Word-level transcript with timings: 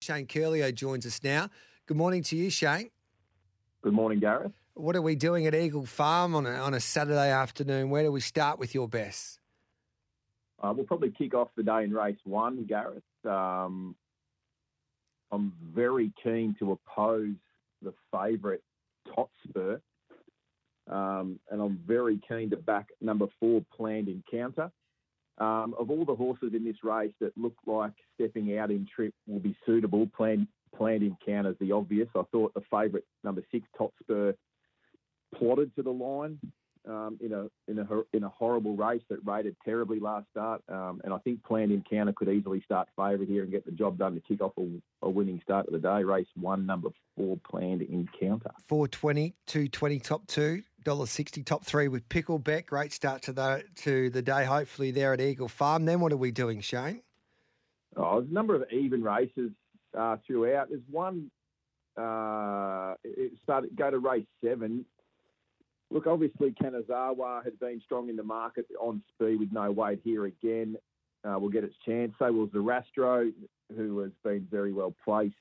Shane 0.00 0.26
Ciurleo 0.26 0.74
joins 0.74 1.06
us 1.06 1.22
now. 1.22 1.48
Good 1.86 1.96
morning 1.96 2.22
to 2.24 2.36
you, 2.36 2.50
Shane. 2.50 2.90
Good 3.82 3.92
morning, 3.92 4.20
Gareth. 4.20 4.52
What 4.74 4.94
are 4.94 5.02
we 5.02 5.16
doing 5.16 5.46
at 5.46 5.54
Eagle 5.54 5.86
Farm 5.86 6.34
on 6.34 6.46
a, 6.46 6.50
on 6.50 6.74
a 6.74 6.80
Saturday 6.80 7.30
afternoon? 7.30 7.88
Where 7.88 8.02
do 8.02 8.12
we 8.12 8.20
start 8.20 8.58
with 8.58 8.74
your 8.74 8.88
best? 8.88 9.40
Uh, 10.62 10.72
we'll 10.76 10.86
probably 10.86 11.10
kick 11.10 11.34
off 11.34 11.48
the 11.56 11.62
day 11.62 11.84
in 11.84 11.92
race 11.92 12.18
one, 12.24 12.64
Gareth. 12.64 13.02
Um, 13.24 13.94
I'm 15.32 15.52
very 15.74 16.12
keen 16.22 16.54
to 16.58 16.72
oppose 16.72 17.34
the 17.82 17.92
favourite 18.12 18.60
Totspur, 19.08 19.80
um, 20.88 21.38
and 21.50 21.60
I'm 21.60 21.80
very 21.86 22.20
keen 22.28 22.50
to 22.50 22.56
back 22.56 22.88
number 23.00 23.26
four, 23.40 23.62
Planned 23.76 24.08
Encounter. 24.08 24.70
Um, 25.38 25.74
of 25.78 25.90
all 25.90 26.04
the 26.04 26.14
horses 26.14 26.54
in 26.54 26.64
this 26.64 26.82
race 26.82 27.12
that 27.20 27.36
look 27.36 27.56
like 27.66 27.92
stepping 28.14 28.56
out 28.58 28.70
in 28.70 28.86
trip 28.94 29.12
will 29.26 29.40
be 29.40 29.56
suitable, 29.66 30.08
Planned, 30.16 30.48
planned 30.74 31.02
Encounter 31.02 31.50
is 31.50 31.56
the 31.60 31.72
obvious. 31.72 32.08
I 32.14 32.22
thought 32.32 32.54
the 32.54 32.62
favourite, 32.70 33.04
number 33.22 33.42
six, 33.52 33.66
Totspur, 33.78 34.34
plotted 35.34 35.74
to 35.76 35.82
the 35.82 35.92
line 35.92 36.38
um, 36.86 37.18
in 37.20 37.32
a 37.32 37.48
in 37.70 37.78
a 37.78 38.16
in 38.16 38.24
a 38.24 38.28
horrible 38.28 38.76
race 38.76 39.02
that 39.10 39.18
rated 39.24 39.56
terribly 39.64 39.98
last 39.98 40.26
start, 40.30 40.62
um, 40.68 41.00
and 41.04 41.12
I 41.12 41.18
think 41.18 41.42
Planned 41.44 41.72
Encounter 41.72 42.12
could 42.12 42.28
easily 42.28 42.62
start 42.62 42.88
favourite 42.96 43.28
here 43.28 43.42
and 43.42 43.50
get 43.50 43.64
the 43.64 43.72
job 43.72 43.98
done 43.98 44.14
to 44.14 44.20
kick 44.20 44.40
off 44.40 44.52
a, 44.58 44.66
a, 45.02 45.10
winning 45.10 45.40
start 45.42 45.66
of 45.66 45.72
the 45.72 45.78
day. 45.78 46.04
Race 46.04 46.28
one, 46.36 46.64
number 46.64 46.90
four, 47.16 47.38
Planned 47.48 47.82
Encounter. 47.82 48.52
Four 48.68 48.88
twenty, 48.88 49.34
two 49.46 49.68
twenty, 49.68 49.98
top 49.98 50.26
two. 50.26 50.62
Sixty, 50.86 51.42
top 51.42 51.64
three 51.64 51.88
with 51.88 52.08
Pickle 52.08 52.38
Bet. 52.38 52.66
Great 52.66 52.92
start 52.92 53.22
to 53.22 53.32
the 53.32 53.64
to 53.82 54.08
the 54.10 54.22
day. 54.22 54.44
Hopefully 54.44 54.92
there 54.92 55.12
at 55.12 55.20
Eagle 55.20 55.48
Farm. 55.48 55.84
Then 55.84 55.98
what 56.00 56.12
are 56.12 56.16
we 56.16 56.30
doing, 56.30 56.60
Shane? 56.60 57.02
Oh, 57.96 58.20
there's 58.20 58.30
a 58.30 58.34
number 58.34 58.54
of 58.54 58.64
even 58.70 59.02
races 59.02 59.50
uh, 59.98 60.16
throughout. 60.26 60.68
There's 60.68 60.80
one. 60.88 61.30
Uh, 61.96 62.94
it 63.02 63.32
started 63.42 63.74
go 63.74 63.90
to 63.90 63.98
race 63.98 64.26
seven. 64.44 64.84
Look, 65.90 66.06
obviously, 66.06 66.52
Kanazawa 66.52 67.44
has 67.44 67.54
been 67.54 67.80
strong 67.84 68.08
in 68.08 68.16
the 68.16 68.22
market 68.22 68.66
on 68.78 69.02
speed 69.14 69.40
with 69.40 69.52
no 69.52 69.72
weight 69.72 70.00
here 70.04 70.26
again. 70.26 70.76
Uh, 71.24 71.38
will 71.38 71.48
get 71.48 71.64
its 71.64 71.74
chance. 71.84 72.12
So 72.18 72.30
will 72.30 72.46
Zarastro, 72.48 73.32
who 73.76 73.98
has 73.98 74.12
been 74.22 74.46
very 74.50 74.72
well 74.72 74.94
placed 75.04 75.34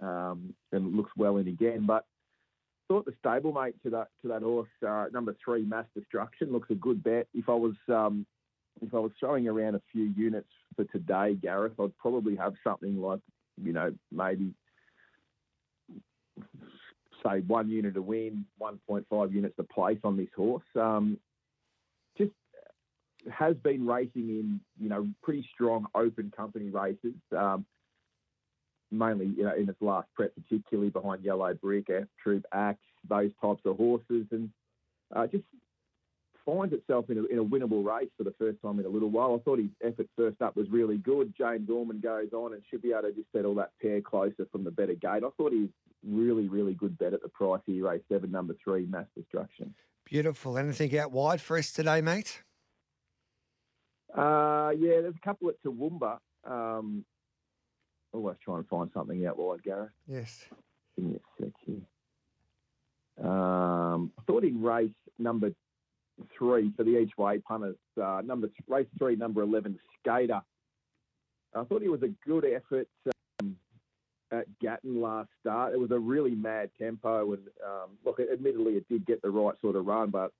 um, 0.00 0.54
and 0.72 0.94
looks 0.94 1.12
well 1.16 1.36
in 1.36 1.48
again. 1.48 1.84
But 1.86 2.06
thought 2.88 3.04
the 3.04 3.12
stablemate 3.24 3.74
to 3.82 3.90
that 3.90 4.08
to 4.22 4.28
that 4.28 4.42
horse, 4.42 4.68
uh, 4.86 5.06
number 5.12 5.36
three, 5.44 5.64
Mass 5.64 5.86
Destruction, 5.94 6.52
looks 6.52 6.70
a 6.70 6.74
good 6.74 7.02
bet. 7.02 7.26
If 7.34 7.48
I 7.48 7.54
was 7.54 7.74
um, 7.88 8.26
if 8.80 8.94
I 8.94 8.98
was 8.98 9.12
throwing 9.18 9.48
around 9.48 9.74
a 9.74 9.82
few 9.92 10.04
units 10.16 10.48
for 10.74 10.84
today, 10.84 11.34
Gareth, 11.34 11.78
I'd 11.80 11.96
probably 11.98 12.36
have 12.36 12.54
something 12.62 13.00
like 13.00 13.20
you 13.62 13.72
know 13.72 13.92
maybe 14.12 14.52
say 17.24 17.40
one 17.40 17.68
unit 17.68 17.94
to 17.94 18.02
win, 18.02 18.44
1.5 18.60 19.32
units 19.32 19.56
to 19.56 19.64
place 19.64 19.98
on 20.04 20.16
this 20.16 20.28
horse. 20.36 20.64
Um, 20.74 21.18
just 22.18 22.32
has 23.32 23.56
been 23.56 23.86
racing 23.86 24.28
in, 24.28 24.60
you 24.80 24.88
know, 24.88 25.08
pretty 25.22 25.48
strong 25.54 25.86
open 25.94 26.32
company 26.36 26.70
races, 26.70 27.14
um, 27.36 27.64
mainly 28.90 29.26
you 29.36 29.44
know, 29.44 29.54
in 29.54 29.68
its 29.68 29.80
last 29.80 30.08
prep, 30.14 30.32
particularly 30.34 30.90
behind 30.90 31.24
Yellow 31.24 31.54
Brick, 31.54 31.88
F 31.90 32.04
Troop, 32.22 32.44
Axe, 32.52 32.78
those 33.08 33.30
types 33.40 33.62
of 33.64 33.76
horses, 33.76 34.26
and 34.30 34.50
uh, 35.14 35.26
just 35.26 35.44
finds 36.44 36.72
itself 36.72 37.10
in 37.10 37.18
a, 37.18 37.24
in 37.24 37.38
a, 37.38 37.44
winnable 37.44 37.84
race 37.84 38.08
for 38.16 38.22
the 38.22 38.34
first 38.38 38.62
time 38.62 38.78
in 38.78 38.86
a 38.86 38.88
little 38.88 39.10
while. 39.10 39.34
I 39.34 39.42
thought 39.42 39.58
his 39.58 39.70
effort 39.84 40.08
first 40.16 40.40
up 40.40 40.56
was 40.56 40.70
really 40.70 40.96
good. 40.96 41.34
James 41.36 41.68
Orman 41.68 42.00
goes 42.00 42.32
on 42.32 42.54
and 42.54 42.62
should 42.70 42.82
be 42.82 42.92
able 42.92 43.02
to 43.02 43.12
just 43.12 43.30
settle 43.34 43.56
that 43.56 43.72
pair 43.82 44.00
closer 44.00 44.46
from 44.52 44.62
the 44.62 44.70
better 44.70 44.94
gate. 44.94 45.24
I 45.24 45.30
thought 45.36 45.52
he's 45.52 45.70
really, 46.06 46.48
really 46.48 46.74
good 46.74 46.96
bet 46.98 47.14
at 47.14 47.22
the 47.22 47.28
price 47.28 47.62
here, 47.66 47.88
race 47.88 48.02
seven, 48.10 48.30
number 48.30 48.54
three, 48.62 48.86
Mass 48.86 49.06
Destruction. 49.16 49.74
Beautiful. 50.04 50.56
Anything 50.56 50.96
out 50.98 51.10
wide 51.10 51.40
for 51.40 51.58
us 51.58 51.72
today, 51.72 52.00
mate? 52.00 52.42
Uh, 54.16 54.70
yeah, 54.78 55.00
there's 55.00 55.16
a 55.16 55.24
couple 55.24 55.48
at 55.48 55.60
Toowoomba. 55.64 56.18
Um, 56.44 57.04
always 58.16 58.36
try 58.44 58.56
and 58.56 58.66
find 58.68 58.90
something 58.92 59.26
out 59.26 59.38
wide, 59.38 59.62
Gareth. 59.62 59.90
Yes. 60.08 60.44
Give 60.96 61.04
me 61.04 61.16
a 61.16 61.42
sec 61.42 61.52
here. 61.64 63.26
Um, 63.28 64.12
I 64.18 64.22
thought 64.26 64.44
in 64.44 64.62
race 64.62 64.90
number 65.18 65.52
three 66.36 66.72
for 66.76 66.84
the 66.84 66.98
each 66.98 67.16
way 67.16 67.38
punters. 67.38 67.76
Uh, 68.00 68.22
number 68.24 68.48
race 68.68 68.86
three, 68.98 69.16
number 69.16 69.42
eleven, 69.42 69.78
Skater. 70.00 70.40
I 71.54 71.64
thought 71.64 71.82
he 71.82 71.88
was 71.88 72.02
a 72.02 72.12
good 72.28 72.44
effort 72.44 72.88
um, 73.40 73.56
at 74.30 74.46
Gatton 74.60 75.00
last 75.00 75.30
start. 75.40 75.72
It 75.72 75.80
was 75.80 75.90
a 75.90 75.98
really 75.98 76.34
mad 76.34 76.70
tempo, 76.78 77.32
and 77.32 77.42
um, 77.64 77.90
look, 78.04 78.20
admittedly, 78.20 78.74
it 78.74 78.88
did 78.88 79.06
get 79.06 79.22
the 79.22 79.30
right 79.30 79.54
sort 79.62 79.76
of 79.76 79.86
run, 79.86 80.10
but 80.10 80.32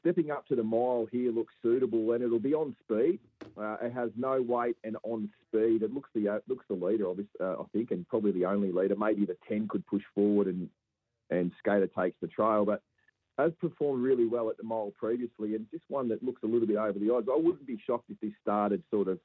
stepping 0.00 0.30
up 0.30 0.46
to 0.46 0.56
the 0.56 0.62
mile 0.62 1.06
here 1.12 1.30
looks 1.32 1.52
suitable, 1.62 2.12
and 2.12 2.22
it'll 2.22 2.38
be 2.38 2.54
on 2.54 2.74
speed. 2.82 3.20
Uh, 3.58 3.76
it 3.80 3.92
has 3.92 4.10
no 4.16 4.42
weight 4.42 4.76
and 4.84 4.96
on 5.02 5.30
speed. 5.48 5.82
It 5.82 5.92
looks 5.92 6.10
the 6.14 6.28
uh, 6.28 6.38
looks 6.46 6.66
the 6.68 6.74
leader, 6.74 7.08
obviously, 7.08 7.40
uh, 7.40 7.54
I 7.54 7.64
think, 7.72 7.90
and 7.90 8.06
probably 8.06 8.32
the 8.32 8.44
only 8.44 8.70
leader. 8.70 8.96
Maybe 8.96 9.24
the 9.24 9.36
ten 9.48 9.66
could 9.66 9.86
push 9.86 10.02
forward, 10.14 10.46
and 10.46 10.68
and 11.30 11.50
Skater 11.58 11.88
takes 11.88 12.16
the 12.20 12.28
trail, 12.28 12.64
but 12.66 12.82
has 13.38 13.52
performed 13.60 14.02
really 14.02 14.26
well 14.26 14.50
at 14.50 14.56
the 14.56 14.62
mile 14.62 14.92
previously, 14.98 15.54
and 15.54 15.66
just 15.70 15.84
one 15.88 16.08
that 16.08 16.22
looks 16.22 16.42
a 16.42 16.46
little 16.46 16.66
bit 16.66 16.76
over 16.76 16.98
the 16.98 17.12
odds. 17.12 17.28
I 17.30 17.36
wouldn't 17.36 17.66
be 17.66 17.80
shocked 17.86 18.10
if 18.10 18.20
this 18.20 18.32
started 18.42 18.82
sort 18.90 19.08
of, 19.08 19.18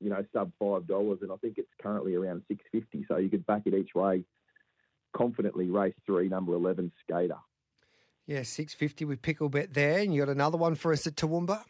you 0.00 0.10
know, 0.10 0.24
sub 0.32 0.52
five 0.58 0.86
dollars, 0.86 1.20
and 1.22 1.32
I 1.32 1.36
think 1.36 1.56
it's 1.56 1.72
currently 1.82 2.14
around 2.14 2.42
six 2.48 2.62
fifty. 2.70 3.06
So 3.08 3.16
you 3.16 3.30
could 3.30 3.46
back 3.46 3.62
it 3.64 3.74
each 3.74 3.94
way 3.94 4.24
confidently. 5.16 5.70
Race 5.70 5.94
three, 6.04 6.28
number 6.28 6.52
eleven, 6.52 6.92
Skater. 7.02 7.38
Yeah, 8.26 8.42
six 8.42 8.74
fifty 8.74 9.06
with 9.06 9.22
Pickle 9.22 9.48
Bet 9.48 9.72
there, 9.72 10.00
and 10.00 10.14
you 10.14 10.24
got 10.24 10.30
another 10.30 10.58
one 10.58 10.74
for 10.74 10.92
us 10.92 11.06
at 11.06 11.16
Toowoomba. 11.16 11.64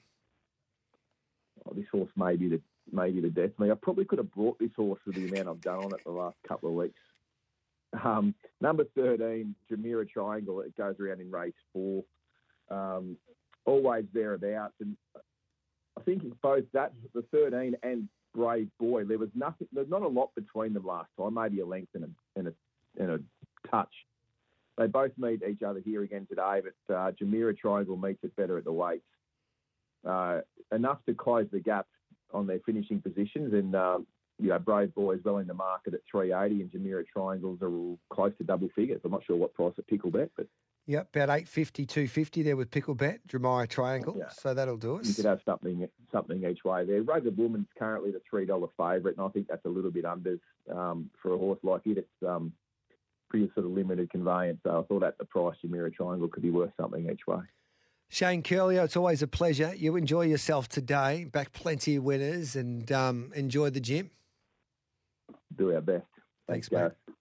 Oh, 1.71 1.75
this 1.75 1.87
horse 1.93 2.11
may 2.17 2.37
be 2.37 2.49
the 2.49 2.61
maybe 2.93 3.21
the 3.21 3.31
death 3.31 3.51
me. 3.59 3.71
I 3.71 3.75
probably 3.75 4.05
could 4.05 4.19
have 4.19 4.33
brought 4.33 4.59
this 4.59 4.71
horse 4.77 4.99
for 5.05 5.13
the 5.13 5.29
amount 5.29 5.49
I've 5.49 5.61
done 5.61 5.85
on 5.85 5.95
it 5.95 6.01
the 6.05 6.11
last 6.11 6.37
couple 6.47 6.71
of 6.71 6.75
weeks. 6.75 6.99
Um, 8.05 8.35
number 8.61 8.85
13, 8.95 9.55
Jamira 9.71 10.09
Triangle, 10.09 10.61
it 10.61 10.77
goes 10.77 10.97
around 11.01 11.21
in 11.21 11.31
race 11.31 11.55
four. 11.73 12.05
Um, 12.71 13.17
always 13.65 14.05
thereabouts. 14.13 14.75
And 14.81 14.97
I 15.99 16.03
think 16.03 16.23
both 16.41 16.65
that, 16.73 16.93
the 17.15 17.23
13 17.33 17.77
and 17.83 18.09
Brave 18.35 18.69
Boy, 18.79 19.05
there 19.05 19.19
was 19.19 19.31
nothing, 19.35 19.69
there's 19.73 19.89
not 19.89 20.03
a 20.03 20.09
lot 20.09 20.31
between 20.35 20.73
them 20.73 20.87
last 20.87 21.11
time, 21.19 21.35
maybe 21.35 21.61
a 21.61 21.67
length 21.67 21.95
and 21.95 22.05
a, 22.05 22.39
and 22.39 22.49
a, 22.49 22.53
and 22.99 23.11
a 23.11 23.69
touch. 23.69 23.93
They 24.79 24.87
both 24.87 25.13
meet 25.19 25.43
each 25.49 25.63
other 25.63 25.81
here 25.85 26.03
again 26.03 26.27
today, 26.29 26.63
but 26.63 26.95
uh, 26.95 27.13
Jamira 27.13 27.57
Triangle 27.57 27.97
meets 27.97 28.23
it 28.23 28.35
better 28.37 28.57
at 28.57 28.65
the 28.65 28.73
weights. 28.73 29.05
Uh, 30.09 30.41
enough 30.73 30.99
to 31.07 31.15
close 31.15 31.47
the 31.53 31.61
gap 31.61 31.87
on 32.33 32.47
their 32.47 32.61
finishing 32.61 33.01
positions, 33.01 33.53
and 33.53 33.75
um, 33.75 34.07
you 34.41 34.49
know, 34.49 34.59
Brave 34.59 34.95
Boy 34.95 35.13
is 35.13 35.25
well 35.25 35.39
in 35.39 35.47
the 35.47 35.55
market 35.55 35.95
at 35.95 36.01
380 36.11 36.63
and 36.63 36.71
Jamira 36.71 37.05
Triangles 37.07 37.61
are 37.63 37.73
all 37.73 37.99
close 38.11 38.33
to 38.39 38.45
double 38.45 38.69
figures. 38.75 39.01
I'm 39.05 39.11
not 39.11 39.25
sure 39.25 39.37
what 39.37 39.55
price 39.55 39.75
at 39.79 39.87
Pickle 39.87 40.11
Bet, 40.11 40.31
but. 40.37 40.47
Yep, 40.87 41.15
about 41.15 41.29
850, 41.29 41.87
250 41.87 42.43
there 42.43 42.57
with 42.57 42.71
Pickle 42.71 42.95
Bet, 42.95 43.21
Jamira 43.29 43.69
Triangle. 43.69 44.17
Yeah. 44.19 44.31
So 44.31 44.55
that'll 44.55 44.79
do 44.79 44.99
us. 44.99 45.09
You 45.09 45.15
could 45.15 45.27
have 45.27 45.41
something 45.45 45.87
something 46.11 46.43
each 46.45 46.65
way 46.65 46.85
there. 46.85 47.03
Rugged 47.03 47.37
Woman's 47.37 47.69
currently 47.79 48.11
the 48.11 48.21
$3 48.33 48.69
favourite, 48.77 49.17
and 49.17 49.25
I 49.25 49.29
think 49.29 49.47
that's 49.47 49.65
a 49.67 49.69
little 49.69 49.91
bit 49.91 50.05
under 50.05 50.39
um, 50.75 51.11
for 51.23 51.35
a 51.35 51.39
horse 51.39 51.61
like 51.63 51.83
it. 51.85 51.99
It's 51.99 52.29
um, 52.29 52.53
pretty 53.29 53.51
sort 53.55 53.67
of 53.67 53.73
limited 53.73 54.11
conveyance. 54.11 54.59
So 54.65 54.81
I 54.81 54.83
thought 54.85 55.05
at 55.05 55.19
the 55.19 55.27
price, 55.27 55.57
Jamira 55.65 55.95
Triangle 55.95 56.29
could 56.29 56.43
be 56.43 56.51
worth 56.51 56.73
something 56.81 57.09
each 57.11 57.27
way. 57.27 57.41
Shane 58.11 58.43
Ciurleo, 58.43 58.85
it's 58.85 58.97
always 58.97 59.23
a 59.23 59.29
pleasure. 59.29 59.73
You 59.75 59.97
enjoy 59.97 60.23
yourself 60.27 60.69
today, 60.69 61.25
back 61.25 61.53
plenty 61.53 61.97
of 61.97 62.05
winners, 62.05 62.57
and 62.57 62.91
um, 62.93 63.33
enjoy 63.35 63.71
the 63.71 63.81
gym 63.81 64.11
do 65.57 65.75
our 65.75 65.81
best. 65.81 66.07
Thanks, 66.49 66.69
Thanks 66.69 66.97
mate. 67.09 67.15